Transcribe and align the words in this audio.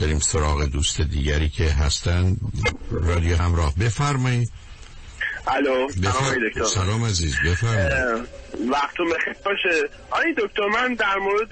بریم 0.00 0.18
سراغ 0.18 0.64
دوست 0.64 1.00
دیگری 1.00 1.48
که 1.48 1.64
هستن. 1.64 2.36
رادیو 2.90 3.36
همراه. 3.36 3.74
بفرمایید. 3.80 4.52
الو 5.46 5.86
بفرمایید 5.86 6.62
سلام 6.64 7.04
عزیز 7.04 7.36
بفرمایید. 7.46 8.28
وقتون 8.70 9.06
بخیر 9.06 9.34
باشه. 9.44 9.88
آی 10.10 10.34
دکتر 10.38 10.66
من 10.66 10.94
در 10.94 11.16
مورد 11.16 11.48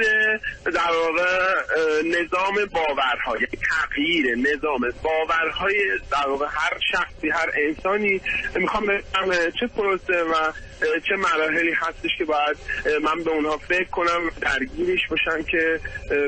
در 0.65 0.91
واقع 1.03 1.55
نظام 2.03 2.55
باورهای 2.73 3.47
تغییر 3.71 4.35
نظام 4.35 4.81
باورهای 5.03 5.75
در 6.11 6.29
واقع 6.29 6.47
هر 6.51 6.79
شخصی 6.93 7.31
هر 7.31 7.51
انسانی 7.67 8.21
می‌خوام 8.55 8.87
بگم 8.87 9.51
چه 9.61 9.67
پروسه 9.67 10.23
و 10.23 10.53
چه 10.81 11.17
مراحلی 11.17 11.73
هستش 11.73 12.11
که 12.19 12.25
باید 12.25 12.57
من 13.03 13.25
به 13.25 13.31
اونها 13.31 13.59
فکر 13.59 13.89
کنم 13.91 14.31
درگیرش 14.41 15.07
باشم 15.11 15.43
که 15.43 15.81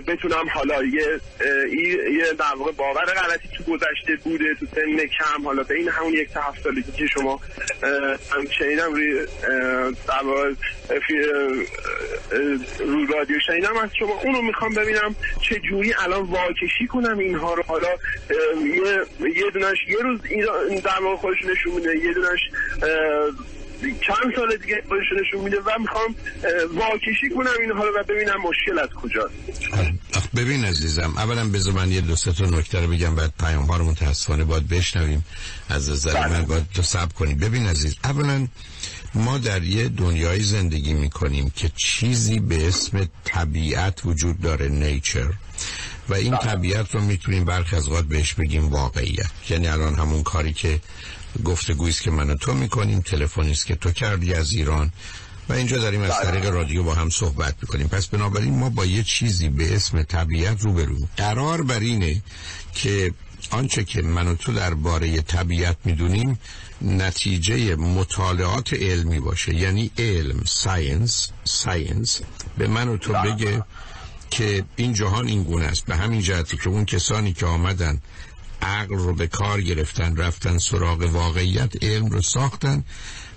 بتونم 0.07 0.49
حالا 0.49 0.83
یه 0.85 1.21
یه 2.19 2.33
در 2.39 2.55
واقع 2.57 2.73
باور 2.73 3.05
غلطی 3.05 3.49
تو 3.57 3.65
گذشته 3.65 4.17
بوده 4.25 4.55
تو 4.55 4.67
سن 4.75 5.07
کم 5.07 5.45
حالا 5.45 5.63
به 5.63 5.75
این 5.75 5.89
همون 5.89 6.13
یک 6.13 6.31
تا 6.31 6.41
هفت 6.41 6.63
سالگی 6.63 6.93
که 6.93 7.07
شما 7.07 7.41
هم 8.79 8.95
روی 8.95 9.27
در 10.09 10.23
واقع 10.25 10.53
رو 12.79 13.07
رادیو 13.07 13.37
شنیدم 13.47 13.77
از 13.77 13.91
شما 13.99 14.21
اونو 14.25 14.43
می‌خوام 14.43 14.75
ببینم 14.75 15.15
چه 15.49 15.61
جوری 15.61 15.95
الان 15.99 16.23
واکشی 16.23 16.87
کنم 16.89 17.19
اینها 17.19 17.55
رو. 17.55 17.63
حالا 17.63 17.89
یه 18.65 19.05
یه 19.37 19.51
دونش 19.53 19.79
یه 19.89 19.99
روز 20.03 20.21
در 20.83 21.01
واقع 21.03 21.17
خودش 21.17 21.39
نشون 21.45 21.73
میده 21.73 21.97
یه 21.97 22.13
دونش 22.15 22.41
چند 23.83 24.35
سال 24.37 24.57
دیگه 24.57 24.83
خودش 24.89 25.07
نشون 25.21 25.45
میده 25.45 25.57
و 25.57 25.71
می‌خوام 25.81 26.15
واکشی 26.75 27.29
کنم 27.37 27.51
اینها 27.61 27.85
رو 27.85 28.01
و 28.01 28.03
ببینم 28.09 28.37
مشکل 28.43 28.79
از 28.79 28.89
کجاست. 28.89 29.35
ببین 30.37 30.65
عزیزم 30.65 31.15
اولا 31.17 31.49
بذار 31.49 31.75
من 31.75 31.93
یه 31.93 32.01
دو 32.01 32.17
سه 32.17 32.33
تا 32.33 32.45
نکته 32.45 32.81
رو 32.81 32.87
بگم 32.87 33.15
بعد 33.15 33.33
پیام 33.41 33.65
ها 33.65 33.77
رو 33.77 33.85
متاسفانه 33.85 34.45
باید 34.45 34.69
بشنویم. 34.69 35.25
از 35.69 35.91
نظر 35.91 36.29
من 36.29 36.43
باید 36.43 36.67
تو 36.75 36.83
سب 36.83 37.13
کنیم. 37.13 37.39
ببین 37.39 37.67
عزیز 37.67 37.95
اولا 38.05 38.47
ما 39.15 39.39
در 39.39 39.63
یه 39.63 39.89
دنیای 39.89 40.41
زندگی 40.41 40.95
می‌کنیم 40.95 41.53
که 41.57 41.71
چیزی 41.77 42.41
به 42.41 42.69
اسم 42.69 43.09
طبیعت 43.25 44.01
وجود 44.05 44.41
داره 44.41 44.69
نیچر 44.69 45.33
و 46.09 46.15
این 46.15 46.37
طبیعت 46.37 46.95
رو 46.95 47.01
می‌تونیم 47.01 47.45
برخی 47.45 47.77
از 47.77 47.89
اوقات 47.89 48.05
بهش 48.05 48.35
بگیم 48.35 48.69
واقعیت. 48.69 49.31
یعنی 49.51 49.69
الان 49.69 49.95
همون 49.95 50.23
کاری 50.23 50.53
که 50.53 50.81
گفتگویی 51.45 51.93
است 51.93 52.03
که 52.03 52.11
من 52.11 52.31
و 52.31 52.35
تو 52.35 52.55
می‌کنیم 52.55 53.01
تلفنی 53.01 53.51
است 53.51 53.67
که 53.67 53.75
تو 53.75 53.91
کردی 53.91 54.35
از 54.35 54.53
ایران. 54.53 54.93
و 55.49 55.53
اینجا 55.53 55.79
داریم 55.79 56.03
از 56.03 56.13
طریق 56.23 56.47
رادیو 56.47 56.83
با 56.83 56.95
هم 56.95 57.11
صحبت 57.11 57.55
می‌کنیم. 57.63 57.89
پس 57.89 58.07
بنابراین 58.07 58.59
ما 58.59 58.71
با 58.71 58.85
یه 58.85 59.03
چیزی 59.03 59.49
به 59.49 59.75
اسم 59.75 60.03
طبیعت 60.03 60.63
روبرو. 60.63 61.09
قرار 61.17 61.63
بر 61.63 61.81
اینه 61.81 62.23
که 62.75 63.13
آنچه 63.51 63.85
که 63.85 64.03
من 64.03 64.29
و 64.29 64.35
تو 64.35 64.53
درباره 64.53 65.21
طبیعت 65.21 65.77
می‌دونیم 65.85 66.39
نتیجه 66.83 67.77
مطالعات 67.77 68.75
علمی 68.75 69.21
باشه. 69.21 69.55
یعنی 69.55 69.91
علم 69.99 70.43
science 70.47 71.29
science 71.45 72.21
به 72.59 72.67
من 72.67 72.89
و 72.89 72.97
تو 72.97 73.13
بگه 73.13 73.65
که 74.31 74.65
این 74.77 74.93
جهان 74.93 75.27
این 75.29 75.43
گونه 75.43 75.65
است. 75.65 75.85
به 75.87 75.97
همین 75.97 76.21
جهتی 76.21 76.57
که 76.57 76.69
اون 76.69 76.85
کسانی 76.85 77.33
که 77.33 77.47
آمدن 77.47 78.01
عقل 78.63 78.95
رو 78.95 79.15
به 79.15 79.27
کار 79.27 79.61
گرفتن 79.61 80.17
رفتن 80.17 80.59
سراغ 80.59 81.03
واقعیت 81.03 81.85
علم 81.85 82.07
رو 82.07 82.23
ساختن 82.23 82.85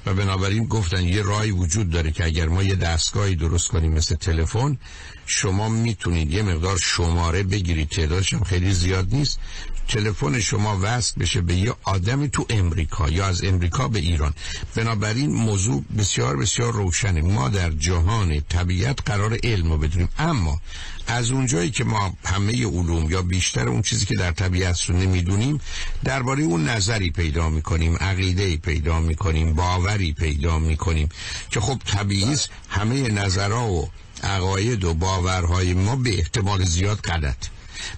و 0.06 0.14
بنابراین 0.14 0.66
گفتن 0.66 1.04
یه 1.04 1.22
رای 1.22 1.52
وجود 1.52 1.90
داره 1.90 2.12
که 2.12 2.26
اگر 2.26 2.48
ما 2.48 2.64
یه 2.64 2.76
دستگاهی 2.76 3.36
درست 3.36 3.68
کنیم 3.68 3.92
مثل 3.92 4.16
تلفن 4.16 4.78
شما 5.26 5.70
می‌تونید 5.70 6.32
یه 6.32 6.42
مقدار 6.42 6.78
شماره 6.78 7.44
بگیرید 7.44 7.90
تعدادش 7.90 8.34
هم 8.34 8.44
خیلی 8.44 8.74
زیاد 8.74 9.08
نیست. 9.16 9.40
تلفن 9.88 10.40
شما 10.40 10.80
وصل 10.82 11.20
بشه 11.20 11.42
به 11.42 11.56
یه 11.56 11.74
آدم 11.84 12.28
تو 12.28 12.46
امریکا 12.50 13.10
یا 13.10 13.26
از 13.26 13.44
امریکا 13.44 13.88
به 13.88 14.00
ایران. 14.00 14.34
بنابراین 14.76 15.34
موضوع 15.34 15.84
بسیار 15.98 16.38
بسیار 16.38 16.74
روشنه. 16.74 17.22
ما 17.22 17.50
در 17.50 17.70
جهان 17.70 18.42
طبیعت 18.50 19.00
قرار 19.06 19.38
علم 19.44 19.72
رو 19.72 19.78
بدونیم. 19.78 20.10
اما 20.20 20.62
از 21.08 21.32
اونجایی 21.32 21.72
که 21.72 21.84
ما 21.84 22.14
همه 22.26 22.66
علوم 22.66 23.12
یا 23.12 23.22
بیشتر 23.22 23.70
اون 23.70 23.82
چیزی 23.82 24.06
که 24.06 24.16
در 24.16 24.32
طبیعت 24.32 24.82
رو 24.82 24.98
نمی‌دونیم 24.98 25.60
درباره 26.04 26.44
اون 26.44 26.70
نظری 26.70 27.10
پیدا 27.10 27.50
می‌کنیم 27.50 27.96
عقیده 27.96 28.58
پیدا 28.58 29.00
می‌کنیم 29.00 29.54
باوری 29.54 30.14
پیدا 30.14 30.60
می‌کنیم 30.60 31.10
که 31.50 31.60
خب 31.60 31.82
طبیعی 31.86 32.36
همه 32.70 33.10
نظرها 33.10 33.72
و 33.72 33.90
عقاید 34.24 34.84
و 34.84 34.94
باورهای 34.94 35.74
ما 35.74 35.96
به 35.96 36.20
احتمال 36.20 36.64
زیاد 36.64 37.00
غلط. 37.00 37.38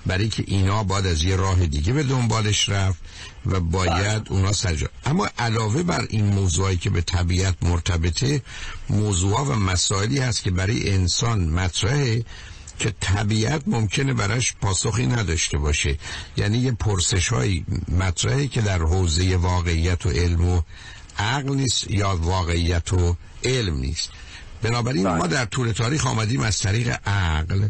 برای 0.06 0.30
که 0.30 0.44
اینا 0.48 0.84
باید 0.84 1.06
از 1.06 1.24
یه 1.24 1.36
راه 1.36 1.66
دیگه 1.66 1.94
به 1.94 2.04
دنبالش 2.04 2.70
رفت 2.70 3.00
و 3.46 3.60
باید 3.60 4.28
اونا 4.30 4.54
سجا 4.54 4.88
اما 5.06 5.30
علاوه 5.38 5.84
بر 5.84 6.06
این 6.10 6.26
موضوعی 6.26 6.78
که 6.78 6.90
به 6.90 7.02
طبیعت 7.02 7.56
مرتبطه 7.62 8.42
موضوع 8.90 9.42
و 9.42 9.56
مسائلی 9.56 10.20
هست 10.20 10.44
که 10.44 10.52
برای 10.52 10.94
انسان 10.94 11.50
مطرحه 11.50 12.26
که 12.80 12.94
طبیعت 13.00 13.62
ممکنه 13.68 14.14
براش 14.14 14.54
پاسخی 14.62 15.08
نداشته 15.08 15.58
باشه. 15.58 15.98
یعنی 16.38 16.58
یه 16.58 16.72
پرسش 16.72 17.28
های 17.28 17.66
مطرحه 17.88 18.48
که 18.48 18.62
در 18.62 18.80
حوزه 18.80 19.38
واقعیت 19.38 20.06
و 20.06 20.10
علم 20.10 20.50
و 20.50 20.62
عقل 21.20 21.56
نیست 21.56 21.92
یا 21.92 22.16
واقعیت 22.16 22.94
و 22.94 23.16
علم 23.44 23.78
نیست. 23.78 24.10
بنابراین 24.62 25.08
ما 25.08 25.28
در 25.28 25.46
طول 25.46 25.72
تاریخ 25.72 26.08
آمدیم 26.08 26.42
از 26.42 26.60
طریق 26.60 27.00
عقل 27.06 27.68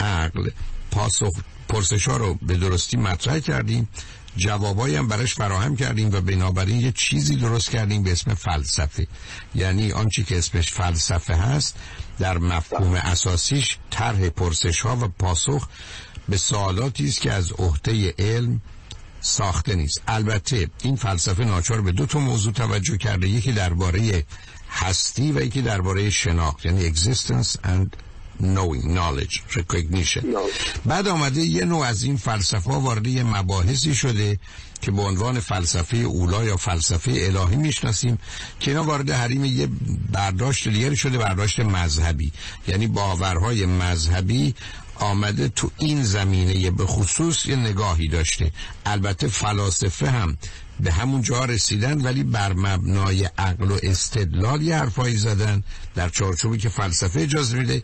عقل. 0.00 0.50
پاسخ 0.96 1.32
پرسش 1.68 2.08
ها 2.08 2.16
رو 2.16 2.34
به 2.34 2.54
درستی 2.56 2.96
مطرح 2.96 3.38
کردیم. 3.38 3.88
جوابایی 4.36 4.96
هم 4.96 5.08
براش 5.08 5.34
فراهم 5.34 5.76
کردیم 5.76 6.12
و 6.12 6.20
بنابراین 6.20 6.80
یه 6.80 6.92
چیزی 6.92 7.36
درست 7.36 7.70
کردیم 7.70 8.02
به 8.02 8.12
اسم 8.12 8.34
فلسفه. 8.34 9.06
یعنی 9.54 9.92
آنچه 9.92 10.22
که 10.22 10.38
اسمش 10.38 10.72
فلسفه 10.72 11.34
هست 11.34 11.76
در 12.18 12.38
مفهوم 12.38 12.94
اساسیش 12.94 13.78
طرح 13.90 14.28
پرسش 14.28 14.80
ها 14.80 14.96
و 14.96 15.08
پاسخ 15.08 15.68
به 16.28 16.36
سوالاتی 16.36 17.08
است 17.08 17.20
که 17.20 17.32
از 17.32 17.52
عهده 17.52 18.14
علم 18.18 18.60
ساخته 19.20 19.74
نیست. 19.74 20.02
البته 20.08 20.70
این 20.82 20.96
فلسفه 20.96 21.44
ناچار 21.44 21.80
به 21.80 21.92
دو 21.92 22.06
تا 22.06 22.18
موضوع 22.18 22.52
توجه 22.52 22.96
کرده 22.96 23.28
یکی 23.28 23.52
درباره 23.52 24.24
هستی 24.70 25.32
و 25.32 25.42
یکی 25.42 25.62
درباره 25.62 26.10
شناخت 26.10 26.66
یعنی 26.66 26.92
existence 26.92 27.56
and 27.64 27.88
knowing 28.40 28.84
knowledge 28.96 29.42
recognition. 29.58 30.24
بعد 30.84 31.08
آمده 31.08 31.40
یه 31.40 31.64
نوع 31.64 31.86
از 31.86 32.02
این 32.02 32.16
فلسفه 32.16 32.70
وارد 32.70 33.06
یه 33.06 33.22
مباحثی 33.22 33.94
شده 33.94 34.38
که 34.80 34.90
به 34.90 35.02
عنوان 35.02 35.40
فلسفه 35.40 35.96
اولا 35.96 36.44
یا 36.44 36.56
فلسفه 36.56 37.12
الهی 37.14 37.56
می‌شناسیم 37.56 38.18
که 38.60 38.70
اینا 38.70 38.84
وارد 38.84 39.10
حریم 39.10 39.44
یه 39.44 39.68
برداشت 40.12 40.68
دیگری 40.68 40.96
شده 40.96 41.18
برداشت 41.18 41.60
مذهبی. 41.60 42.32
یعنی 42.68 42.86
باورهای 42.86 43.66
مذهبی 43.66 44.54
آمده 44.96 45.48
تو 45.48 45.70
این 45.78 46.04
زمینه 46.04 46.70
به 46.70 46.86
خصوص 46.86 47.46
یه 47.46 47.56
نگاهی 47.56 48.08
داشته. 48.08 48.52
البته 48.86 49.28
فلاسفه 49.28 50.10
هم 50.10 50.36
به 50.80 50.92
همون 50.92 51.22
جا 51.22 51.44
رسیدن 51.44 52.00
ولی 52.00 52.22
بر 52.22 52.52
مبنای 52.52 53.24
عقل 53.38 53.70
و 53.70 53.78
استدلال 53.82 54.62
یه 54.62 54.76
حرفایی 54.76 55.16
زدن 55.16 55.62
در 55.94 56.08
چارچوبی 56.08 56.58
که 56.58 56.68
فلسفه 56.68 57.20
اجازه 57.20 57.58
میده. 57.58 57.82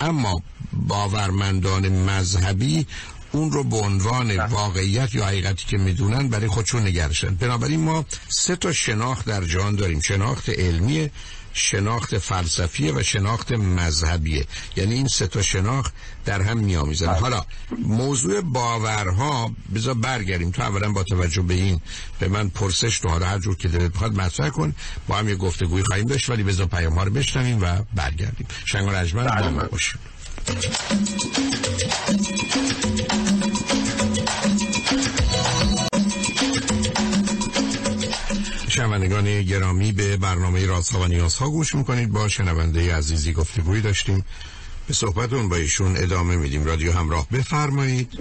اما 0.00 0.42
باورمندان 0.72 1.88
مذهبی 1.88 2.86
اون 3.32 3.52
رو 3.52 3.64
به 3.64 3.76
عنوان 3.76 4.36
واقعیت 4.36 5.14
یا 5.14 5.26
حقیقتی 5.26 5.64
که 5.66 5.78
می‌دونن 5.78 6.28
برای 6.28 6.48
خودشون 6.48 6.86
نگرشن. 6.86 7.34
بنابراین 7.34 7.80
ما 7.80 8.04
سه 8.28 8.56
تا 8.56 8.72
شناخت 8.72 9.26
در 9.26 9.44
جهان 9.44 9.76
داریم. 9.76 10.00
شناخت 10.00 10.48
علمی 10.48 11.10
شناخت 11.52 12.18
فلسفیه 12.18 12.92
و 12.92 13.02
شناخت 13.02 13.52
مذهبیه. 13.52 14.46
یعنی 14.76 14.94
این 14.94 15.08
سه 15.08 15.26
تا 15.26 15.42
شناخت 15.42 15.92
در 16.24 16.42
هم 16.42 16.58
میآمیزن. 16.58 17.14
حالا 17.14 17.44
موضوع 17.78 18.40
باورها 18.40 19.52
بذار 19.74 19.94
برگردیم. 19.94 20.50
تو 20.50 20.62
اولا 20.62 20.92
با 20.92 21.02
توجه 21.02 21.42
به 21.42 21.54
این 21.54 21.80
به 22.18 22.28
من 22.28 22.48
پرسش 22.48 22.98
تو 22.98 23.08
هر 23.08 23.38
جور 23.38 23.56
که 23.56 23.68
دلت 23.68 23.92
بخواد 23.92 24.14
مطرح 24.14 24.48
کن. 24.48 24.74
با 25.08 25.16
هم 25.16 25.28
یه 25.28 25.34
گفتگوی 25.34 25.82
خواهیم 25.82 26.06
داشت 26.06 26.30
ولی 26.30 26.42
بذار 26.42 26.66
پیام 26.66 26.94
ها 26.94 27.02
رو 27.02 27.10
بشنویم 27.10 27.62
و 27.62 27.82
برگردیم. 27.94 28.46
شنگ 28.64 28.86
و 28.86 28.90
رجمن 28.90 29.24
با 29.24 29.50
ما 29.50 29.68
شنوندگان 38.80 39.42
گرامی 39.42 39.92
به 39.92 40.16
برنامه 40.16 40.66
رازها 40.66 41.00
و 41.00 41.06
نیازها 41.06 41.50
گوش 41.50 41.74
می‌کنید. 41.74 42.12
با 42.12 42.28
شنونده 42.28 42.94
عزیزی 42.94 43.32
گفتگوی 43.32 43.80
داشتیم. 43.80 44.24
به 44.88 44.94
صحبتون 44.94 45.48
با 45.48 45.56
ایشون 45.56 45.96
ادامه 45.96 46.36
میدیم. 46.36 46.64
رادیو 46.64 46.92
همراه 46.92 47.26
بفرمایید. 47.32 48.18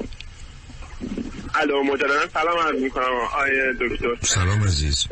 الو 1.55 1.83
مجددا 1.83 2.29
سلام 2.33 2.59
عرض 2.67 2.81
می‌کنم 2.81 3.03
آیه 3.35 3.73
دکتر. 3.81 4.27
سلام 4.27 4.63
عزیز. 4.63 5.07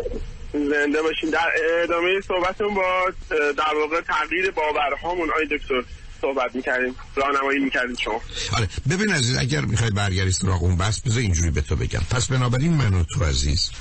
زنده 0.54 1.02
باشین. 1.02 1.30
در 1.30 1.50
ادامه 1.84 2.22
صحبتون 2.28 2.74
با 2.74 3.12
در 3.30 3.76
واقع 3.82 4.02
تغییر 4.02 4.52
باورهامون 4.52 5.30
آی 5.38 5.58
دکتر 5.58 5.84
صحبت 6.22 6.56
می‌کردیم. 6.56 6.96
راهنمایی 7.16 7.60
می‌کردیم 7.60 7.96
شما. 7.96 8.22
آره 8.58 8.68
ببین 8.90 9.12
عزیز 9.12 9.38
اگر 9.38 9.62
می‌خوای 9.62 9.90
برگردی 9.90 10.32
سراغ 10.32 10.64
اون 10.64 10.78
بس 10.78 11.02
بذار 11.02 11.20
اینجوری 11.20 11.52
به 11.52 11.62
تو 11.62 11.76
بگم. 11.76 12.02
پس 12.12 12.28
بنابراین 12.28 12.74
من 12.74 12.94
و 12.94 13.04
تو 13.04 13.24
عزیز 13.24 13.72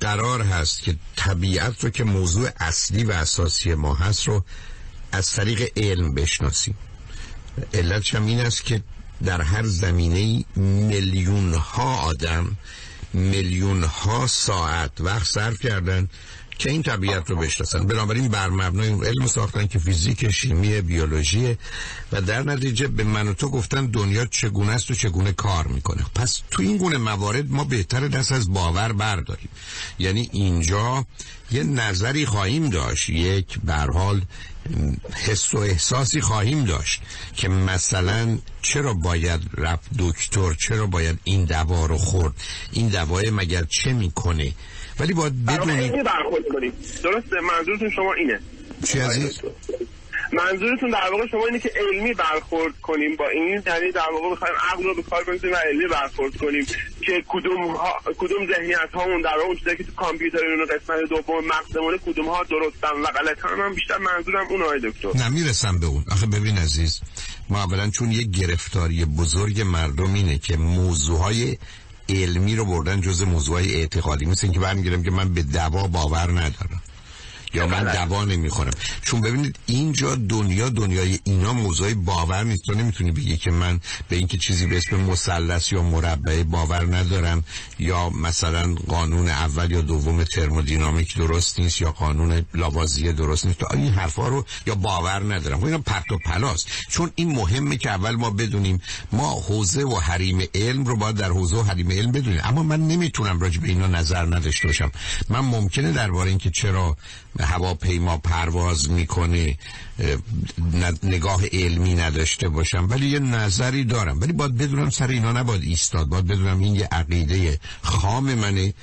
قرار 0.00 0.42
هست 0.42 0.82
که 0.82 0.96
طبیعت 1.16 1.84
رو 1.84 1.90
که 1.90 2.04
موضوع 2.04 2.50
اصلی 2.56 3.04
و 3.04 3.10
اساسی 3.12 3.74
ما 3.74 3.94
هست 3.94 4.28
رو 4.28 4.44
از 5.12 5.32
طریق 5.32 5.72
علم 5.76 6.14
بشناسیم. 6.14 6.74
علت 7.74 8.14
هم 8.14 8.26
این 8.26 8.40
است 8.40 8.64
که 8.64 8.82
در 9.24 9.42
هر 9.42 9.66
زمینه 9.66 10.44
میلیون 10.56 11.54
ها 11.54 11.96
آدم 11.96 12.56
میلیون 13.12 13.84
ها 13.84 14.26
ساعت 14.26 15.00
وقت 15.00 15.26
صرف 15.26 15.60
کردن 15.60 16.08
که 16.60 16.70
این 16.70 16.82
طبیعت 16.82 17.30
رو 17.30 17.36
بشناسن. 17.36 17.86
بنابراین 17.86 18.28
بر 18.28 18.48
مبنای 18.48 18.88
اون 18.88 19.06
علم 19.06 19.26
ساختن 19.26 19.66
که 19.66 19.78
فیزیک 19.78 20.30
شیمی 20.30 20.80
بیولوژی 20.80 21.56
و 22.12 22.20
در 22.20 22.42
نتیجه 22.42 22.88
به 22.88 23.04
من 23.04 23.28
و 23.28 23.32
تو 23.34 23.48
گفتن 23.48 23.86
دنیا 23.86 24.26
چگونه 24.26 24.72
است 24.72 24.90
و 24.90 24.94
چگونه 24.94 25.32
کار 25.32 25.66
می‌کنه. 25.66 26.06
پس 26.14 26.42
تو 26.50 26.62
این 26.62 26.76
گونه 26.76 26.98
موارد 26.98 27.50
ما 27.50 27.64
بهتر 27.64 28.08
دست 28.08 28.32
از 28.32 28.52
باور 28.52 28.92
برداریم. 28.92 29.48
یعنی 29.98 30.28
اینجا 30.32 31.06
یه 31.50 31.62
نظری 31.62 32.26
خواهیم 32.26 32.70
داشت. 32.70 33.08
یک 33.08 33.58
برحال 33.64 34.22
حس 35.26 35.54
و 35.54 35.58
احساسی 35.58 36.20
خواهیم 36.20 36.64
داشت 36.64 37.02
که 37.36 37.48
مثلا 37.48 38.38
چرا 38.62 38.94
باید 38.94 39.40
رفت 39.54 39.88
دکتر؟ 39.98 40.54
چرا 40.54 40.86
باید 40.86 41.18
این 41.24 41.44
دوا 41.44 41.86
رو 41.86 41.98
خورد؟ 41.98 42.34
این 42.72 42.88
دوای 42.88 43.30
مگر 43.30 43.64
چه 43.64 43.92
می‌کنه؟ 43.92 44.52
ولی 45.00 45.14
باید 45.14 45.46
بدونی 45.46 45.90
برخورد 45.90 46.44
کنیم 46.52 46.72
درسته؟ 47.02 47.40
منظورتون 47.40 47.90
شما 47.90 48.14
اینه. 48.14 48.40
چی 48.84 48.98
عزیز؟ 48.98 49.40
منظورتون 50.32 50.90
در 50.90 51.10
واقع 51.10 51.26
شما 51.26 51.46
اینه 51.46 51.58
که 51.58 51.72
علمی 51.76 52.14
برخورد 52.14 52.74
کنیم 52.82 53.16
با 53.16 53.28
این 53.28 53.62
یعنی 53.66 53.92
در 53.94 54.08
واقع 54.12 54.30
بخوایم 54.30 54.54
عقل 54.72 54.82
رو 54.82 54.94
به 54.94 55.02
کار 55.02 55.24
و 55.28 55.56
علمی 55.56 55.86
برخورد 55.90 56.36
کنیم 56.36 56.66
که 57.00 57.24
کدوم 57.28 57.76
ها... 57.76 58.00
کدوم 58.18 58.46
ذهنیت 58.46 58.90
هامون 58.92 59.20
در 59.20 59.36
واقع 59.38 59.74
که 59.74 59.84
تو 59.84 59.92
کامپیوتر 59.92 60.38
اون 60.38 60.66
قسمت 60.66 61.08
دوم 61.10 61.44
مغزمون 61.44 61.98
کدوم 62.06 62.28
ها 62.28 62.42
درستن 62.42 63.00
و 63.02 63.06
غلط 63.06 63.44
هم, 63.44 63.58
من 63.58 63.74
بیشتر 63.74 63.98
منظورم 63.98 64.46
اون 64.50 64.62
های 64.62 64.80
دکتر. 64.80 65.28
نمی‌رسم 65.28 65.78
به 65.78 65.86
اون. 65.86 66.04
آخه 66.10 66.26
ببین 66.26 66.58
عزیز 66.58 67.00
ما 67.48 67.62
اولا 67.62 67.90
چون 67.90 68.12
یه 68.12 68.22
گرفتاری 68.22 69.04
بزرگ 69.04 69.60
مردم 69.60 70.14
اینه 70.14 70.38
که 70.38 70.56
موضوع 70.56 71.18
های 71.18 71.56
علمی 72.10 72.56
رو 72.56 72.64
بردن 72.64 73.00
جز 73.00 73.22
موضوع 73.22 73.56
اعتقادی. 73.60 74.26
مثل 74.26 74.46
اینکه 74.46 74.60
برمیگردم 74.60 75.02
که 75.02 75.10
من 75.10 75.34
به 75.34 75.42
دوا 75.42 75.86
باور 75.86 76.30
ندارم. 76.30 76.82
یا 77.54 77.66
من. 77.66 77.92
دوا 77.92 78.24
نمی‌خورم. 78.24 78.72
چون 79.02 79.20
ببینید 79.20 79.58
اینجا 79.66 80.14
دنیا 80.14 80.68
دنیای 80.68 81.18
اینا 81.24 81.52
موضوع 81.52 81.94
باور 81.94 82.44
نیست. 82.44 82.64
تو 82.64 82.74
نمی‌تونی 82.74 83.12
بگی 83.12 83.36
که 83.36 83.50
من 83.50 83.80
به 84.08 84.16
اینکه 84.16 84.38
چیزی 84.38 84.66
به 84.66 84.76
اسم 84.76 84.96
مثلث 84.96 85.72
یا 85.72 85.82
مربع 85.82 86.42
باور 86.42 86.96
ندارم 86.96 87.44
یا 87.78 88.10
مثلا 88.10 88.74
قانون 88.74 89.28
اول 89.28 89.70
یا 89.70 89.80
دوم 89.80 90.24
ترمودینامیک 90.24 91.16
درست 91.16 91.60
نیست 91.60 91.80
یا 91.80 91.92
قانون 91.92 92.44
لاوازیه 92.54 93.12
درست 93.12 93.46
نیست. 93.46 93.58
تو 93.58 93.66
این 93.72 93.88
حرفا 93.88 94.28
رو 94.28 94.44
یا 94.66 94.74
باور 94.74 95.34
ندارم. 95.34 95.64
اینا 95.64 95.78
پرت 95.78 96.12
و 96.12 96.18
پلاست. 96.18 96.68
چون 96.88 97.10
این 97.14 97.32
مهمه 97.32 97.76
که 97.76 97.90
اول 97.90 98.16
ما 98.16 98.30
بدونیم 98.30 98.82
ما 99.12 99.30
حوزه 99.30 99.84
و 99.84 99.96
حریم 99.96 100.42
علم 100.54 100.84
رو 100.84 100.96
باید 100.96 101.16
در 101.16 101.28
حوزه 101.28 101.56
و 101.56 101.62
حریم 101.62 101.90
علم 101.90 102.12
بدونیم. 102.12 102.40
اما 102.44 102.62
من 102.62 102.80
نمی‌تونم 102.80 103.40
راجع 103.40 103.60
به 103.60 103.68
اینا 103.68 103.86
نظر 103.86 104.26
نداشته 104.26 104.66
باشم. 104.66 104.92
من 105.28 105.40
ممکنه 105.40 105.92
درباره 105.92 106.28
اینکه 106.28 106.50
چرا 106.50 106.96
هواپیما 107.40 108.16
پرواز 108.16 108.90
می‌کنه 108.90 109.56
نگاه 111.02 111.46
علمی 111.52 111.94
نداشته 111.94 112.48
باشم 112.48 112.86
ولی 112.90 113.06
یه 113.08 113.18
نظری 113.18 113.84
دارم. 113.84 114.20
ولی 114.20 114.32
باید 114.32 114.56
بدونم 114.56 114.90
سر 114.90 115.08
اینا 115.08 115.32
نباید 115.32 115.62
ایستاد 115.62 116.06
باید 116.06 116.26
بدونم 116.26 116.60
این 116.60 116.74
یه 116.74 116.88
عقیده 116.92 117.60
خام 117.82 118.34
منه 118.34 118.74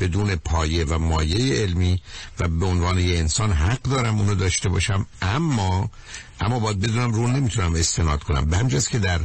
بدون 0.00 0.36
پایه 0.36 0.84
و 0.84 0.98
مایه 0.98 1.62
علمی 1.62 2.00
و 2.40 2.48
به 2.48 2.66
عنوان 2.66 2.98
یه 2.98 3.18
انسان 3.18 3.52
حق 3.52 3.82
دارم 3.82 4.18
اونو 4.18 4.34
داشته 4.34 4.68
باشم. 4.68 5.06
اما 5.22 5.90
اما 6.40 6.58
باید 6.58 6.80
بدونم 6.80 7.12
رو 7.12 7.26
نمی‌تونم 7.26 7.74
استناد 7.74 8.22
کنم. 8.22 8.44
به 8.44 8.56
همجاست 8.56 8.90
که 8.90 8.98
در 8.98 9.20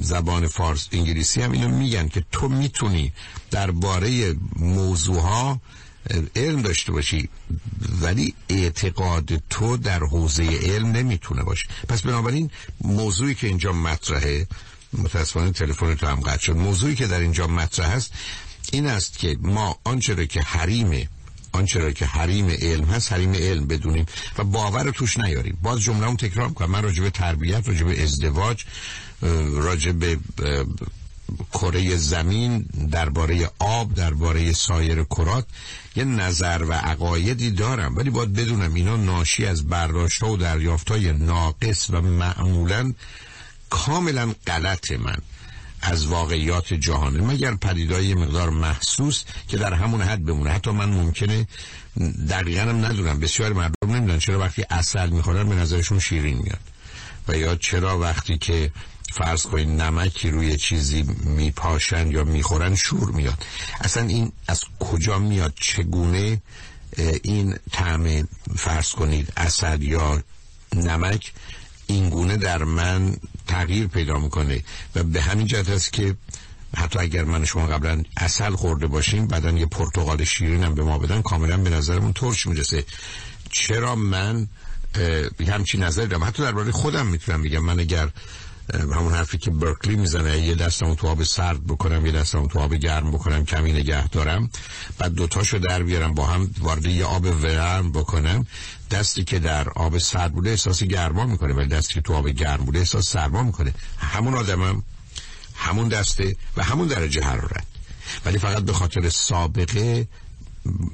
زبان 0.00 0.46
فارس 0.46 0.88
انگلیسی 0.92 1.42
هم 1.42 1.52
اینو 1.52 1.68
میگن 1.68 2.08
که 2.08 2.24
تو 2.32 2.48
می‌تونی 2.48 3.12
درباره 3.50 4.34
موضوع 4.56 5.20
ها 5.20 5.60
علم 6.36 6.62
داشته 6.62 6.92
باشی 6.92 7.28
ولی 8.00 8.34
اعتقاد 8.48 9.42
تو 9.50 9.76
در 9.76 9.98
حوزه 9.98 10.42
علم 10.62 10.86
نمی‌تونه 10.86 11.42
باشه. 11.42 11.68
پس 11.88 12.02
بنابراین 12.02 12.50
موضوعی 12.80 13.34
که 13.34 13.46
اینجا 13.46 13.72
مطرحه 13.72 14.46
متاسفانه 14.92 15.50
تلفن 15.50 15.94
تو 15.94 16.06
هم 16.06 16.20
قطع 16.20 16.42
شد. 16.42 16.56
موضوعی 16.56 16.94
که 16.94 17.06
در 17.06 17.20
اینجا 17.20 17.46
مطرح 17.46 17.90
است 17.90 18.12
این 18.72 18.86
است 18.86 19.18
که 19.18 19.36
ما 19.40 19.78
آنچه 19.84 20.14
را 20.14 20.24
که 20.24 20.40
حریم 20.40 21.08
آنچه 21.52 21.80
را 21.80 21.92
که 21.92 22.06
حریم 22.06 22.48
علم 22.50 22.84
هست 22.84 23.12
حریم 23.12 23.32
علم 23.32 23.66
بدونیم 23.66 24.06
و 24.38 24.44
باور 24.44 24.90
توش 24.90 25.18
نیاریم. 25.18 25.58
باز 25.62 25.80
جمله 25.80 26.06
اون 26.06 26.16
تکرار 26.16 26.48
کنم 26.48 26.70
من 26.70 26.82
راجع 26.82 27.02
به 27.02 27.10
تربیت 27.10 27.68
راجع 27.68 27.84
به 27.84 28.02
ازدواج 28.02 28.64
راجع 29.52 29.92
به 29.92 30.18
کره 31.52 31.96
زمین 31.96 32.66
درباره 32.90 33.50
آب 33.58 33.94
درباره 33.94 34.52
سایر 34.52 35.02
کرات 35.02 35.46
یه 35.96 36.04
نظر 36.04 36.64
و 36.68 36.72
عقایدی 36.72 37.50
دارم. 37.50 37.96
ولی 37.96 38.10
باید 38.10 38.32
بدونم 38.32 38.74
اینا 38.74 38.96
ناشی 38.96 39.46
از 39.46 39.68
برداشت 39.68 40.22
و 40.22 40.36
دریافت 40.36 40.90
های 40.90 41.12
ناقص 41.12 41.90
و 41.90 42.00
معمولا 42.00 42.92
کاملا 43.70 44.34
غلط 44.46 44.92
من 44.92 45.18
از 45.82 46.06
واقعیات 46.06 46.74
جهانه 46.74 47.20
مگر 47.20 47.54
پدیدای 47.54 48.14
مقدار 48.14 48.50
محسوس 48.50 49.24
که 49.48 49.56
در 49.56 49.74
همون 49.74 50.02
حد 50.02 50.24
بمونه. 50.24 50.50
حتی 50.50 50.70
من 50.70 50.88
ممکنه 50.88 51.46
دقیقا 52.30 52.72
ندونم. 52.72 53.20
بسیار 53.20 53.52
مردم 53.52 53.74
نمی‌دونن 53.82 54.18
چرا 54.18 54.38
وقتی 54.38 54.64
اصل 54.70 55.10
می‌خورن 55.10 55.48
به 55.48 55.54
نظرشون 55.54 55.98
شیرین 55.98 56.36
میاد. 56.36 56.60
و 57.28 57.36
یا 57.36 57.56
چرا 57.56 57.98
وقتی 57.98 58.38
که 58.38 58.70
فرض 59.12 59.42
کنید 59.42 59.68
نمکی 59.68 60.30
روی 60.30 60.56
چیزی 60.56 61.02
میپاشن 61.24 62.10
یا 62.10 62.24
می‌خورن 62.24 62.74
شور 62.74 63.10
میاد. 63.10 63.44
اصلا 63.80 64.02
این 64.02 64.32
از 64.48 64.60
کجا 64.80 65.18
میاد؟ 65.18 65.54
چگونه 65.60 66.42
این 67.22 67.56
طعم 67.72 68.28
فرض 68.56 68.90
کنید 68.90 69.32
اصل 69.36 69.82
یا 69.82 70.22
نمک 70.74 71.32
اینگونه 71.86 72.36
در 72.36 72.64
من 72.64 73.16
تغییر 73.46 73.86
پیدا 73.86 74.18
می‌کنه 74.18 74.64
و 74.94 75.02
به 75.02 75.22
همین 75.22 75.46
جهت 75.46 75.68
است 75.68 75.92
که 75.92 76.16
حتی 76.76 76.98
اگر 76.98 77.24
من 77.24 77.44
شما 77.44 77.66
قبلا 77.66 78.02
اصل 78.16 78.50
خورده 78.50 78.86
باشیم 78.86 79.26
بعدا 79.26 79.50
یه 79.50 79.66
پرتغال 79.66 80.24
شیرین 80.24 80.64
هم 80.64 80.74
به 80.74 80.82
ما 80.82 80.98
بدن 80.98 81.22
کاملا 81.22 81.56
به 81.56 81.70
نظرمون 81.70 82.12
ترش 82.12 82.46
می‌رسه. 82.46 82.84
چرا 83.50 83.96
من 83.96 84.48
همچین 85.48 85.82
نظری 85.82 86.06
دارم؟ 86.06 86.24
حتی 86.24 86.42
درباره 86.42 86.72
خودم 86.72 87.06
می‌تونم 87.06 87.42
بگم. 87.42 87.64
من 87.64 87.80
اگر 87.80 88.08
همون 88.74 89.12
حرفی 89.12 89.38
که 89.38 89.50
برکلی 89.50 89.96
می‌زنه 89.96 90.38
یه 90.38 90.54
دستمو 90.54 90.94
تو 90.94 91.06
آب 91.06 91.22
سرد 91.22 91.66
بکنم 91.66 92.06
یه 92.06 92.12
دستمو 92.12 92.46
تو 92.46 92.58
آب 92.58 92.74
گرم 92.74 93.10
بکنم 93.10 93.44
کمی 93.44 93.72
نگه 93.72 94.08
دارم. 94.08 94.50
بعد 94.98 95.12
دوتاشو 95.12 95.58
در 95.58 95.82
بیارم 95.82 96.14
با 96.14 96.26
هم 96.26 96.50
وارد 96.60 96.86
یه 96.86 97.04
آب 97.04 97.24
ورم 97.24 97.92
بکنم. 97.92 98.46
دستی 98.90 99.24
که 99.24 99.38
در 99.38 99.68
آب 99.68 99.98
سرد 99.98 100.32
بوده 100.32 100.50
احساس 100.50 100.82
گرما 100.82 101.26
می‌کنه 101.26 101.54
ولی 101.54 101.68
دستی 101.68 101.94
که 101.94 102.00
تو 102.00 102.14
آب 102.14 102.28
گرم 102.28 102.64
بوده 102.64 102.78
احساس 102.78 103.08
سرما 103.08 103.42
می‌کنه. 103.42 103.74
همون 103.98 104.34
آدمم 104.34 104.82
همون 105.54 105.88
دسته 105.88 106.36
و 106.56 106.64
همون 106.64 106.88
درجه 106.88 107.22
حرارت. 107.22 107.64
ولی 108.24 108.38
فقط 108.38 108.62
به 108.62 108.72
خاطر 108.72 109.08
سابقه 109.08 110.08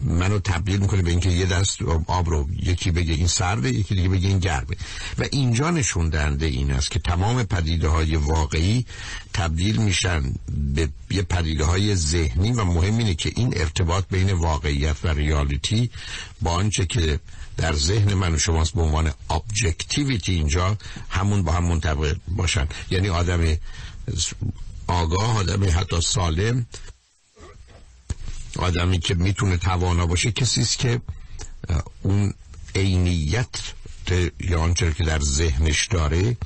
منو 0.04 0.38
تبدیل 0.38 0.80
می‌کنه 0.80 1.02
به 1.02 1.10
اینکه 1.10 1.30
یه 1.30 1.46
دست 1.46 1.82
آب 2.06 2.30
رو 2.30 2.48
یکی 2.62 2.90
بگه 2.90 3.14
این 3.14 3.26
سرده 3.26 3.70
یکی 3.70 3.94
دیگه 3.94 4.08
بگه 4.08 4.28
این 4.28 4.38
گرمه. 4.38 4.76
و 5.18 5.24
اینجا 5.32 5.70
نشون 5.70 6.08
دهنده 6.08 6.46
این 6.46 6.72
است 6.72 6.90
که 6.90 6.98
تمام 6.98 7.42
پدیده 7.42 7.88
های 7.88 8.16
واقعی 8.16 8.86
تبدیل 9.32 9.76
میشن 9.76 10.34
به 10.74 10.88
یه 11.10 11.22
پدیده 11.22 11.64
های 11.64 11.94
ذهنی 11.94 12.52
و 12.52 12.64
مهم 12.64 12.98
اینه 12.98 13.14
که 13.14 13.32
این 13.36 13.52
ارتباط 13.56 14.04
بین 14.10 14.32
واقعیت 14.32 14.96
و 15.04 15.08
ریالیتی 15.08 15.90
با 16.42 16.50
آنچه 16.50 16.86
که 16.86 17.20
در 17.56 17.72
ذهن 17.72 18.14
من 18.14 18.34
و 18.34 18.38
شماست 18.38 18.74
به 18.74 18.82
عنوان 18.82 19.12
ابجکتیویتی 19.30 20.32
اینجا 20.34 20.78
همون 21.10 21.42
با 21.42 21.52
هم 21.52 21.64
منطبق 21.64 22.16
باشن. 22.28 22.66
یعنی 22.90 23.08
آدم 23.08 23.56
آگاه 24.86 25.38
آدم 25.38 25.64
حتی 25.64 26.00
سالم 26.00 26.66
آدمی 28.58 28.98
که 28.98 29.14
می‌تونه 29.14 29.56
توانا 29.56 30.06
باشه 30.06 30.32
کسی 30.32 30.60
است 30.60 30.78
که 30.78 31.00
اون 32.02 32.34
عینیت 32.74 33.48
یا 34.40 34.60
آنچه 34.60 34.92
که 34.92 35.04
در 35.04 35.20
ذهنش 35.20 35.86
داره 35.86 36.36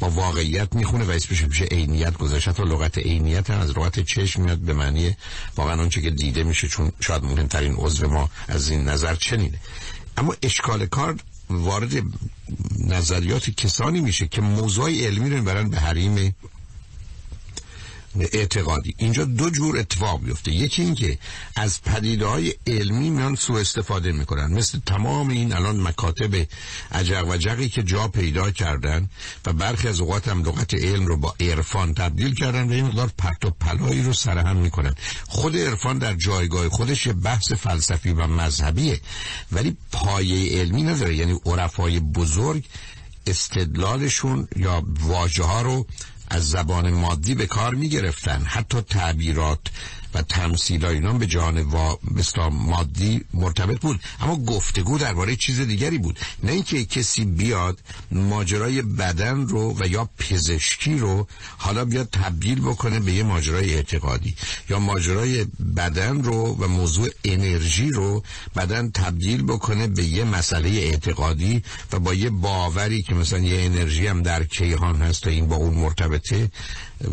با 0.00 0.10
واقعیت 0.10 0.74
می‌خونه 0.74 1.04
و 1.04 1.10
اسمش 1.10 1.44
میشه 1.44 1.64
عینیت 1.64 2.16
گذاشت. 2.18 2.50
تا 2.50 2.62
لغت 2.62 2.98
عینیت 2.98 3.50
از 3.50 3.70
لغت 3.70 4.00
چشم 4.00 4.42
میاد 4.42 4.58
به 4.58 4.74
معنی 4.74 5.16
واقعا 5.56 5.80
آنچه 5.80 6.02
که 6.02 6.10
دیده 6.10 6.42
میشه 6.44 6.68
چون 6.68 6.92
شاید 7.00 7.24
مهمترین 7.24 7.74
عضو 7.74 8.08
ما 8.08 8.30
از 8.48 8.70
این 8.70 8.88
نظر 8.88 9.14
چنینه. 9.14 9.58
اما 10.16 10.34
اشکال 10.42 10.86
کار 10.86 11.16
وارد 11.50 11.92
نظریات 12.78 13.50
کسانی 13.50 14.00
میشه 14.00 14.28
که 14.28 14.40
موضوع 14.40 14.90
علمی 14.90 15.30
رو 15.30 15.42
برن 15.42 15.70
به 15.70 15.78
حریم 15.78 16.36
اعتقادی. 18.20 18.94
اینجا 18.98 19.24
دو 19.24 19.50
جور 19.50 19.78
اتفاق 19.78 20.24
بیفته. 20.24 20.52
یکی 20.52 20.82
اینکه 20.82 21.18
از 21.56 21.82
پدیده 21.82 22.26
های 22.26 22.54
علمی 22.66 23.10
میان 23.10 23.34
سوء 23.34 23.60
استفاده 23.60 24.12
می‌کنن. 24.12 24.52
مثل 24.52 24.78
تمام 24.86 25.28
این 25.28 25.52
الان 25.52 25.80
مکاتب 25.80 26.46
عجق 26.92 27.28
و 27.28 27.36
جقی 27.36 27.68
که 27.68 27.82
جا 27.82 28.08
پیدا 28.08 28.50
کردن 28.50 29.08
و 29.46 29.52
برخی 29.52 29.88
از 29.88 30.00
اوقات 30.00 30.28
هم 30.28 30.44
لغت 30.44 30.74
علم 30.74 31.06
رو 31.06 31.16
با 31.16 31.34
عرفان 31.40 31.94
تبدیل 31.94 32.34
کردن 32.34 32.68
و 32.68 32.72
این 32.72 32.84
مقدار 32.84 33.10
پرت 33.18 33.44
و 33.44 33.50
پلایی 33.50 34.02
رو 34.02 34.12
سرهم 34.12 34.56
می‌کنن. 34.56 34.94
خود 35.28 35.56
عرفان 35.56 35.98
در 35.98 36.14
جایگاه 36.14 36.68
خودش 36.68 37.06
یه 37.06 37.12
بحث 37.12 37.52
فلسفی 37.52 38.12
و 38.12 38.26
مذهبیه 38.26 39.00
ولی 39.52 39.76
پایه 39.92 40.60
علمی 40.60 40.82
نداره. 40.82 41.16
یعنی 41.16 41.40
عرفای 41.46 42.00
بزرگ 42.00 42.64
استدلالشون 43.26 44.48
یا 44.56 44.82
واژه 45.00 45.44
ها 45.44 45.62
رو 45.62 45.86
از 46.32 46.50
زبان 46.50 46.90
مادی 46.90 47.34
به 47.34 47.46
کار 47.46 47.74
می 47.74 47.88
گرفتن 47.88 48.42
حتی 48.46 48.80
تعبیرات 48.80 49.58
و 50.14 50.22
تمثیل 50.22 50.84
اینا 50.84 51.12
به 51.12 51.26
جان 51.26 51.58
و 51.58 51.96
مادی 52.52 53.24
مرتبط 53.34 53.80
بود. 53.80 54.00
اما 54.20 54.36
گفتگو 54.36 54.98
درباره 54.98 55.36
چیز 55.36 55.60
دیگری 55.60 55.98
بود. 55.98 56.18
نه 56.42 56.52
اینکه 56.52 56.84
کسی 56.84 57.24
بیاد 57.24 57.78
ماجرای 58.10 58.82
بدن 58.82 59.46
رو 59.48 59.76
و 59.80 59.86
یا 59.86 60.08
پزشکی 60.18 60.98
رو 60.98 61.26
حالا 61.58 61.84
بیاد 61.84 62.08
تبدیل 62.12 62.60
بکنه 62.60 63.00
به 63.00 63.12
یه 63.12 63.22
ماجرای 63.22 63.74
اعتقادی 63.74 64.34
یا 64.68 64.78
ماجرای 64.78 65.46
بدن 65.76 66.22
رو 66.22 66.56
و 66.60 66.68
موضوع 66.68 67.08
انرژی 67.24 67.90
رو 67.90 68.22
بدن 68.56 68.90
تبدیل 68.90 69.42
بکنه 69.42 69.86
به 69.86 70.04
یه 70.04 70.24
مسئله 70.24 70.68
اعتقادی 70.68 71.62
و 71.92 71.98
با 71.98 72.14
یه 72.14 72.30
باوری 72.30 73.02
که 73.02 73.14
مثلا 73.14 73.38
یه 73.38 73.64
انرژی 73.64 74.06
هم 74.06 74.22
در 74.22 74.44
کیهان 74.44 75.02
هست 75.02 75.26
و 75.26 75.30
این 75.30 75.48
با 75.48 75.56
اون 75.56 75.74
مرتبطه 75.74 76.50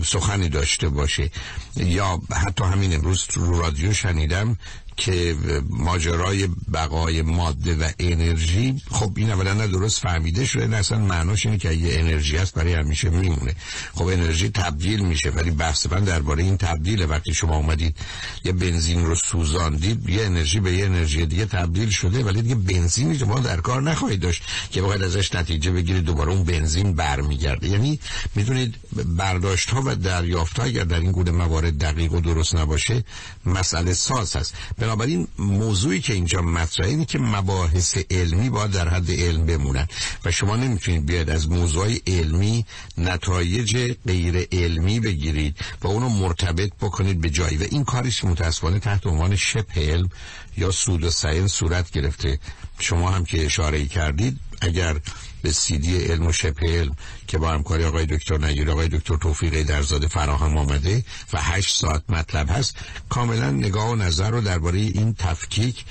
سخنی 0.04 0.50
داشته 0.50 0.90
باشه. 0.90 1.32
یا 1.76 2.20
حتی 2.32 2.64
همین 2.64 2.96
امروز 2.96 3.26
رو 3.34 3.60
رادیو 3.60 3.94
شنیدم 3.94 4.58
که 5.00 5.36
ماجرای 5.70 6.48
بقای 6.74 7.22
ماده 7.22 7.76
و 7.76 7.90
انرژی 8.00 8.82
خب 8.92 9.12
این 9.16 9.32
اولا 9.32 9.54
نه 9.54 9.68
درست 9.68 10.00
فهمیده 10.00 10.46
شده 10.46 10.68
نه 10.68 10.78
اصلا 10.78 11.00
معناش 11.00 11.46
اینه 11.46 11.58
که 11.58 11.74
یه 11.74 12.00
انرژی 12.00 12.38
هست 12.38 12.54
برای 12.54 12.74
همیشه 12.74 13.10
میمونه. 13.10 13.56
خب 13.96 14.08
انرژی 14.08 14.50
تبدیل 14.50 15.00
میشه 15.00 15.30
ولی 15.30 15.52
بحث 15.52 15.88
من 15.92 16.04
درباره 16.04 16.44
این 16.44 16.58
تبدیله. 16.58 17.06
وقتی 17.06 17.34
شما 17.34 17.56
اومدید 17.56 17.96
یه 18.44 18.52
بنزین 18.52 19.06
رو 19.06 19.16
سوزاندید 19.16 20.10
یه 20.10 20.26
انرژی 20.26 20.60
به 20.60 20.74
یه 20.74 20.86
انرژی 20.86 21.26
دیگه 21.26 21.46
تبدیل 21.46 21.90
شده 21.90 22.24
ولی 22.24 22.42
دیگه 22.42 22.56
بنزینی 22.56 23.20
شما 23.20 23.40
در 23.40 23.62
کار 23.62 23.82
نخواهید 23.82 24.20
داشت 24.20 24.44
که 24.72 24.82
بخواید 24.82 25.04
ازش 25.04 25.36
نتیجه 25.36 25.72
بگیرید 25.72 26.04
دوباره 26.04 26.32
اون 26.32 26.44
بنزین 26.44 26.94
برمیگرده. 26.94 27.68
یعنی 27.68 28.00
می‌دونید 28.36 28.76
برداشت 29.18 29.70
ها 29.70 29.84
و 29.86 29.96
دریافت 29.96 30.60
ها 30.60 30.66
اگر 30.66 30.84
در 30.84 31.00
این 31.00 31.12
گونه 31.12 31.32
موارد 31.32 31.78
دقیق 31.78 32.14
و 32.14 32.20
درست 32.22 32.56
نباشه 32.56 33.04
مسئله 33.46 33.94
ساز 33.94 34.36
هست. 34.36 34.54
بنابراین 34.90 35.28
موضوعی 35.40 36.02
که 36.02 36.14
اینجا 36.14 36.42
مطرحه 36.42 36.90
اینه 36.90 37.06
که 37.06 37.20
مباحث 37.20 37.98
علمی 38.12 38.50
باید 38.50 38.72
در 38.72 38.90
حد 38.90 39.12
علم 39.12 39.46
بمونن 39.46 39.88
و 40.26 40.32
شما 40.32 40.56
نمی‌تونید 40.56 41.06
بیاد 41.06 41.30
از 41.30 41.50
موضوع 41.50 41.96
علمی 42.08 42.66
نتایج 42.98 43.96
غیر 44.08 44.48
علمی 44.52 45.00
بگیرید 45.00 45.58
و 45.82 45.88
اونو 45.88 46.10
مرتبط 46.10 46.72
بکنید 46.82 47.22
به 47.22 47.30
جایی. 47.30 47.58
و 47.58 47.66
این 47.72 47.84
کارش 47.84 48.24
متاسفانه 48.24 48.80
تحت 48.80 49.08
عنوان 49.08 49.36
شبه 49.36 49.92
علم 49.94 50.10
یا 50.58 50.72
سود 50.72 51.04
و 51.04 51.10
صورت 51.48 51.92
گرفته. 51.92 52.40
شما 52.80 53.12
هم 53.12 53.26
که 53.26 53.46
اشاره 53.46 53.86
کردید 53.86 54.40
اگر 54.62 54.96
به 55.42 55.52
سیدی 55.52 55.98
علم 55.98 56.28
و 56.28 56.32
شبه 56.32 56.80
علم 56.80 56.96
که 57.28 57.38
با 57.38 57.50
همکاری 57.52 57.84
آقای 57.84 58.06
دکتر 58.06 58.38
نگیر 58.38 58.72
آقای 58.72 58.88
دکتر 58.88 59.18
توفیق 59.18 59.64
درزاده 59.64 60.08
فراهم 60.08 60.58
آمده 60.58 61.04
و 61.34 61.42
هشت 61.42 61.78
ساعت 61.78 62.04
مطلب 62.10 62.50
هست 62.50 62.78
کاملا 63.10 63.52
نگاه 63.52 63.90
و 63.90 63.96
نظر 63.96 64.30
رو 64.30 64.42
درباره 64.42 64.80
این 64.80 65.14
تفکیک 65.14 65.86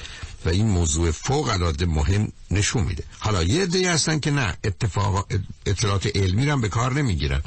و 0.45 0.49
این 0.49 0.66
موضوع 0.66 1.11
فوق 1.11 1.49
العاده 1.49 1.87
مهم 1.87 2.33
نشون 2.50 2.85
میده. 2.85 3.04
حالا 3.18 3.42
یه 3.42 3.62
عده 3.62 3.92
هستن 3.92 4.18
که 4.18 4.30
نه 4.30 4.57
اتفاق 4.64 5.26
اطلاعات 5.66 6.16
علمی 6.16 6.47
رو 6.47 6.57
به 6.57 6.68
کار 6.68 6.92
نمی‌گیرن. 6.92 7.42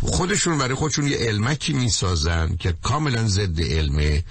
خودشون 0.00 0.58
برای 0.58 0.74
خودشون 0.74 1.06
یه 1.06 1.16
علمکی 1.16 1.72
می‌سازن 1.72 2.56
که 2.56 2.74
کاملا 2.82 3.28
ضد 3.28 3.60
علمه 3.60 4.24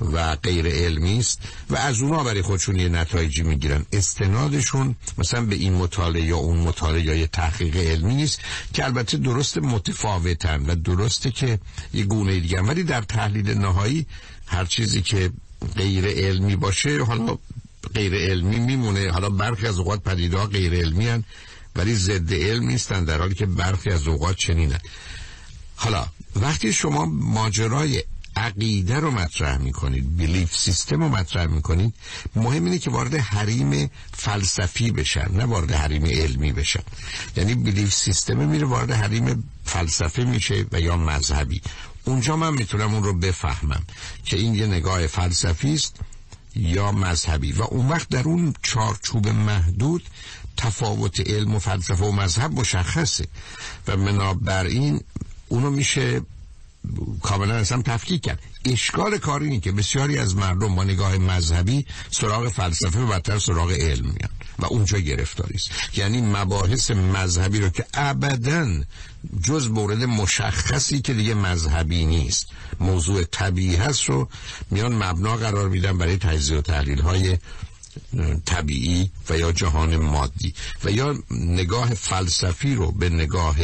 و 0.00 0.36
غیر 0.36 0.66
علمی 0.66 1.18
است 1.18 1.40
و 1.70 1.76
از 1.76 2.00
اونها 2.00 2.24
برای 2.24 2.42
خودشون 2.42 2.76
یه 2.76 2.88
نتایجی 2.88 3.42
می‌گیرن. 3.42 3.86
استنادشون 3.92 4.96
مثلا 5.18 5.46
به 5.46 5.54
این 5.54 5.74
مطالعه 5.74 6.22
یا 6.22 6.36
اون 6.36 6.58
مطالعه 6.58 7.02
یا 7.02 7.14
یه 7.14 7.26
تحقیق 7.26 7.76
علمی 7.76 8.14
نیست 8.14 8.40
که 8.72 8.84
البته 8.84 9.16
درست 9.16 9.58
متفاوتن 9.58 10.66
و 10.66 10.74
درسته 10.74 11.30
که 11.30 11.58
یه 11.94 12.04
گونه 12.04 12.40
دیگه 12.40 12.60
ولی 12.60 12.82
در 12.82 13.02
تحلیل 13.02 13.50
نهایی 13.50 14.06
هر 14.46 14.64
چیزی 14.64 15.02
که 15.02 15.30
غیر 15.76 16.06
علمی 16.06 16.56
باشه 16.56 17.04
حالا 17.04 17.38
غیر 17.92 18.14
علمی 18.14 18.58
میمونه. 18.58 19.10
حالا 19.10 19.30
برخی 19.30 19.66
از 19.66 19.78
اوقات 19.78 20.02
پدیده 20.02 20.36
غیر 20.36 20.74
علمی 20.74 21.08
هن 21.08 21.24
ولی 21.76 21.94
ضد 21.94 22.32
علم 22.34 22.66
نیستن 22.66 23.04
در 23.04 23.18
حالی 23.18 23.34
که 23.34 23.46
برخی 23.46 23.90
از 23.90 24.08
اوقات 24.08 24.36
چنینن. 24.36 24.80
حالا 25.76 26.06
وقتی 26.36 26.72
شما 26.72 27.06
ماجرای 27.06 28.04
عقیده 28.36 29.00
رو 29.00 29.10
مطرح 29.10 29.58
می‌کنید 29.58 30.16
بیلیف 30.16 30.56
سیستم 30.56 31.00
رو 31.02 31.08
مطرح 31.08 31.46
می‌کنید 31.46 31.94
مهم 32.36 32.64
اینه 32.64 32.78
که 32.78 32.90
وارد 32.90 33.14
حریم 33.14 33.90
فلسفی 34.12 34.90
بشن 34.90 35.26
نه 35.32 35.44
وارد 35.44 35.72
حریم 35.72 36.04
علمی 36.04 36.52
بشن. 36.52 36.82
یعنی 37.36 37.54
بیلیف 37.54 37.94
سیستم 37.94 38.48
میره 38.48 38.66
وارد 38.66 38.90
حریم 38.90 39.44
فلسفه 39.64 40.24
میشه 40.24 40.66
و 40.72 40.80
یا 40.80 40.96
مذهبی. 40.96 41.60
اونجا 42.04 42.36
من 42.36 42.54
می‌تونم 42.54 42.94
اون 42.94 43.02
رو 43.02 43.12
بفهمم 43.12 43.82
که 44.24 44.36
این 44.36 44.54
یه 44.54 44.66
نگاه 44.66 45.06
فلسفی 45.06 45.74
است 45.74 46.00
یا 46.58 46.92
مذهبی. 46.92 47.52
و 47.52 47.62
اون 47.62 47.88
وقت 47.88 48.08
در 48.08 48.22
اون 48.22 48.54
چارچوب 48.62 49.28
محدود 49.28 50.02
تفاوت 50.56 51.20
علم 51.20 51.54
و 51.54 51.58
فلسفه 51.58 52.04
و 52.04 52.12
مذهب 52.12 52.52
مشخصه. 52.52 53.26
و 53.88 53.96
بنابراین 53.96 55.00
اونو 55.48 55.70
میشه 55.70 56.20
کاملا 57.22 57.54
اصلا 57.54 57.82
تفکیک 57.82 58.22
کرد. 58.22 58.38
اشکال 58.64 59.18
کار 59.18 59.42
اینه 59.42 59.60
که 59.60 59.72
بسیاری 59.72 60.18
از 60.18 60.36
مردم 60.36 60.74
با 60.74 60.84
نگاه 60.84 61.18
مذهبی 61.18 61.86
سراغ 62.10 62.48
فلسفه 62.48 63.00
و 63.00 63.06
بدتر 63.06 63.38
سراغ 63.38 63.70
علم 63.70 64.04
میان. 64.04 64.30
و 64.58 64.66
اونجا 64.66 64.98
گرفتاری 64.98 65.54
است 65.54 65.70
یعنی 65.94 66.20
مباحث 66.20 66.90
مذهبی 66.90 67.60
رو 67.60 67.68
که 67.68 67.84
ابدا 67.94 68.82
جز 69.42 69.68
مورد 69.68 70.04
مشخصی 70.04 71.00
که 71.00 71.14
دیگه 71.14 71.34
مذهبی 71.34 72.06
نیست. 72.06 72.46
موضوع 72.80 73.24
طبیعی 73.24 73.76
هست 73.76 74.04
رو 74.04 74.28
میان 74.70 75.02
مبنا 75.02 75.36
قرار 75.36 75.68
میدن 75.68 75.98
برای 75.98 76.16
تجزیه 76.16 76.58
و 76.58 76.60
تحلیل 76.60 77.00
های 77.00 77.38
طبیعی 78.44 79.10
و 79.30 79.38
یا 79.38 79.52
جهان 79.52 79.96
مادی. 79.96 80.54
و 80.84 80.90
یا 80.90 81.18
نگاه 81.30 81.94
فلسفی 81.94 82.74
رو 82.74 82.92
به 82.92 83.08
نگاه 83.08 83.56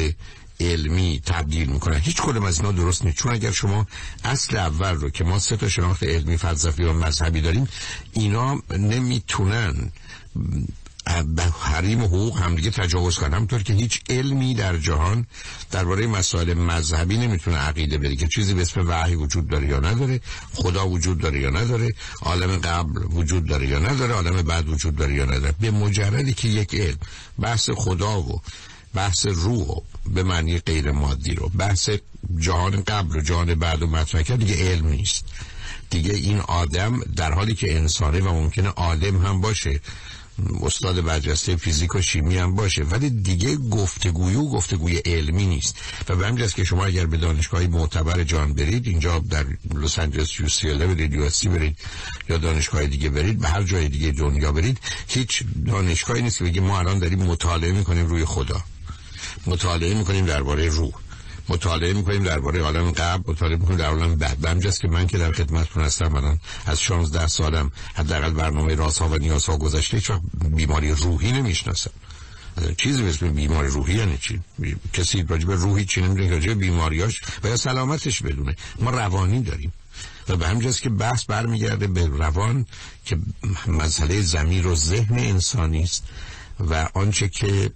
علمی 0.61 1.21
تبدیل 1.27 1.69
می‌کنن. 1.69 1.99
هیچ 1.99 2.17
کدوم 2.23 2.45
از 2.45 2.59
اینا 2.59 2.73
درست 2.73 3.05
نیست. 3.05 3.17
چون 3.17 3.33
اگر 3.33 3.51
شما 3.51 3.87
اصل 4.25 4.57
اول 4.57 4.95
رو 4.95 5.11
که 5.11 5.25
ما 5.25 5.39
سه 5.39 5.57
تا 5.57 5.69
شناخت 5.69 6.03
علمی 6.03 6.37
فلسفی 6.37 6.85
و 6.85 6.93
مذهبی 6.93 7.41
داریم 7.41 7.69
اینا 8.13 8.63
نمی‌تونن 8.79 9.93
حریم 11.61 12.03
و 12.03 12.07
حقوق 12.07 12.39
همدیگه 12.39 12.71
تجاوز 12.71 13.19
کنن 13.19 13.35
همطور 13.35 13.63
که 13.63 13.73
هیچ 13.73 14.01
علمی 14.11 14.55
در 14.55 14.77
جهان 14.77 15.27
درباره 15.71 16.07
مسائل 16.07 16.55
مذهبی 16.55 17.19
نمی‌تونه 17.19 17.57
عقیده 17.57 17.99
بده 17.99 18.17
که 18.17 18.29
چیزی 18.29 18.55
به 18.55 18.63
اسم 18.63 18.89
وحی 18.89 19.15
وجود 19.15 19.49
داره 19.49 19.69
یا 19.69 19.81
نداره 19.81 20.21
خدا 20.55 20.89
وجود 20.89 21.19
داره 21.19 21.41
یا 21.41 21.51
نداره 21.51 21.95
عالم 22.23 22.57
قبل 22.57 23.03
وجود 23.11 23.47
داره 23.47 23.69
یا 23.69 23.79
نداره 23.79 24.15
عالم 24.15 24.43
بعد 24.43 24.69
وجود 24.69 24.97
داره 24.97 25.15
یا 25.15 25.25
نداره. 25.25 25.55
به 25.61 25.71
مجردی 25.71 26.33
که 26.33 26.49
یک 26.49 26.75
علم 26.75 26.99
بحث 27.39 27.71
خدا 27.71 28.21
و 28.21 28.41
بحث 28.95 29.27
روح 29.27 29.83
به 30.07 30.23
معنی 30.23 30.59
غیر 30.59 30.93
مادی 30.93 31.35
رو 31.35 31.49
بحث 31.49 31.91
جهان 32.39 32.83
قبل 32.83 33.17
و 33.17 33.21
جهان 33.21 33.55
بعد 33.55 33.83
و 33.83 33.87
مطرح 33.87 34.23
کرد 34.23 34.39
دیگه 34.39 34.71
علم 34.71 34.89
نیست. 34.89 35.25
دیگه 35.91 36.15
این 36.15 36.41
آدم 36.41 37.01
در 37.17 37.33
حالی 37.33 37.55
که 37.55 37.77
انسانه 37.77 38.21
و 38.21 38.33
ممکنه 38.33 38.69
آدم 38.69 39.27
هم 39.27 39.41
باشه 39.41 39.81
استاد 40.63 41.05
برجسته 41.05 41.57
فیزیک 41.57 41.95
و 41.95 42.01
شیمی 42.01 42.39
هم 42.39 42.55
باشه 42.55 42.85
ولی 42.85 43.11
دیگه 43.11 43.57
گفتگوی 43.57 44.35
و 44.35 44.45
گفتگوی 44.49 44.97
علمی 44.97 45.47
نیست. 45.47 45.77
و 46.09 46.17
به 46.17 46.27
همجاست 46.27 46.55
که 46.55 46.65
شما 46.65 46.85
اگر 46.85 47.07
به 47.07 47.17
دانشگاهی 47.17 47.67
معتبر 47.67 48.25
جان 48.25 48.53
برید 48.55 48.87
اینجا 48.87 49.19
در 49.19 49.47
لس 49.75 49.99
آنجلس 49.99 50.41
یو 50.41 50.49
سی 50.49 50.75
برید 50.75 51.13
یو 51.13 51.51
برید 51.51 51.79
یا 52.29 52.37
دانشگاه 52.37 52.87
دیگه 52.87 53.09
برید 53.09 53.39
به 53.39 53.49
هر 53.49 53.63
جای 53.63 53.89
دیگه 53.89 54.11
دنیا 54.11 54.53
برید 54.53 54.79
هیچ 55.09 55.43
دانشگاهی 55.67 56.23
نیست 56.23 56.39
که 56.39 56.45
بگه 56.45 56.61
ما 56.61 56.79
الان 56.79 56.99
داریم 56.99 57.23
مطالعه 57.23 57.73
می‌کنیم 57.73 58.07
روی 58.07 58.25
خدا. 58.25 58.65
مطالعه 59.47 59.95
می‌کنیم 59.95 60.27
درباره 60.27 60.69
روح. 60.69 60.93
مطالعه 61.49 61.93
می‌کنیم 61.93 62.25
درباره 62.25 62.61
عالم 62.61 62.91
قبل 62.91 63.33
مطالعه 63.33 63.57
می‌کنیم 63.57 63.79
در 63.79 63.87
عالم 63.87 64.15
بعد. 64.17 64.39
به 64.39 64.71
که 64.71 64.89
من 64.89 65.07
که 65.07 65.19
در 65.19 65.33
خدمتتون 65.33 65.85
هستم 65.85 66.15
الان 66.15 66.41
از 66.67 66.81
16 66.81 67.27
سالم 67.27 67.71
حداقل 67.95 68.31
برنامه 68.31 68.75
راست 68.75 68.99
ها 68.99 69.09
و 69.09 69.17
نیاز 69.17 69.47
ها 69.47 69.57
گذشته 69.57 69.97
هیچ 69.97 70.11
بیماری 70.51 70.91
روحی 70.91 71.33
نمی‌شناسم. 71.33 71.91
چیزی 72.77 73.03
مثل 73.03 73.29
بیماری 73.29 73.69
روحی 73.69 73.95
یعنی 73.95 74.19
چی؟ 74.19 74.41
کسی 74.93 75.25
راجب 75.29 75.51
روحی 75.51 75.85
چی 75.85 76.01
نمی‌دونه 76.01 76.31
راجب 76.31 76.59
بیماریاش 76.59 77.21
و 77.45 77.49
یا 77.49 77.57
سلامتش 77.57 78.23
بدونه. 78.23 78.57
ما 78.81 78.91
روانی 78.91 79.43
داریم. 79.43 79.73
و 80.29 80.37
به 80.37 80.49
همجاست 80.49 80.83
که 80.83 80.91
بحث 80.91 81.25
برمیگرده 81.25 81.87
به 81.87 82.07
روان 82.07 82.67
که 83.05 83.19
مسئله 83.67 84.21
زمیر 84.21 84.67
و 84.67 84.75
ذهن 84.75 85.19
انسانی 85.19 85.83
است 85.83 86.05
و 86.61 86.89
آنچه 86.95 87.29
که 87.29 87.71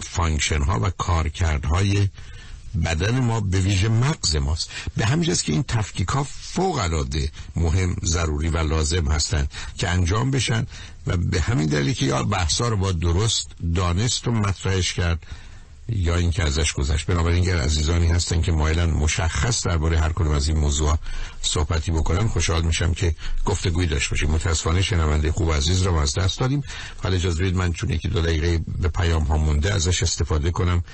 function 0.00 0.62
ها 0.62 0.80
و 0.80 0.90
کارکردهای 0.90 2.08
بدن 2.84 3.20
ما 3.20 3.40
به 3.40 3.60
ویژه 3.60 3.88
مغز 3.88 4.36
ماست. 4.36 4.70
به 4.96 5.06
همین 5.06 5.34
که 5.34 5.52
این 5.52 5.62
تفکیک 5.62 6.08
ها 6.08 6.26
فوق 6.30 6.78
العاده 6.78 7.30
مهم 7.56 7.96
ضروری 8.04 8.48
و 8.48 8.58
لازم 8.58 9.08
هستند 9.08 9.50
که 9.78 9.88
انجام 9.88 10.30
بشن 10.30 10.66
و 11.06 11.16
به 11.16 11.40
همین 11.40 11.66
دلیل 11.66 11.94
که 11.94 12.06
یا 12.06 12.22
بحثا 12.22 12.68
رو 12.68 12.76
با 12.76 12.92
درست 12.92 13.48
دانست 13.74 14.28
و 14.28 14.30
مطرحش 14.30 14.92
کرد 14.92 15.26
یا 15.88 16.16
اینکه 16.16 16.42
ازش 16.42 16.72
گذشت. 16.72 17.06
بنابراین 17.06 17.42
اگر 17.42 17.60
عزیزانی 17.60 18.06
هستن 18.06 18.42
که 18.42 18.52
مایلن 18.52 18.90
مشخص 18.90 19.66
درباره 19.66 19.98
هر 19.98 20.12
کدوم 20.12 20.32
از 20.32 20.48
این 20.48 20.58
موضوع 20.58 20.98
صحبتی 21.42 21.92
بکنن. 21.92 22.28
خوشحال 22.28 22.62
میشم 22.62 22.94
که 22.94 23.14
گفتگوی 23.44 23.86
داشت 23.86 24.10
باشیم. 24.10 24.30
متاسفانه 24.30 24.82
شنونده 24.82 25.32
خوب 25.32 25.52
عزیز 25.52 25.82
رو 25.82 25.94
از 25.94 26.14
دست 26.14 26.40
دادیم. 26.40 26.62
حالا 27.02 27.16
اجازه 27.16 27.42
بدید 27.42 27.56
من 27.56 27.72
چون 27.72 27.90
یکی 27.90 28.08
دو 28.08 28.20
دقیقه 28.20 28.64
به 28.78 28.88
پیام 28.88 29.22
ها 29.22 29.36
مونده 29.36 29.74
ازش 29.74 30.02
استفاده 30.02 30.50
کنم. 30.50 30.84